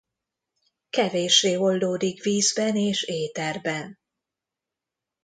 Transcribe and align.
Kevéssé 0.89 1.55
oldódik 1.57 2.23
vízben 2.23 2.75
és 2.75 3.03
éterben. 3.03 3.99